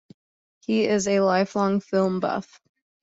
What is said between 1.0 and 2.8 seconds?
a lifelong film buff.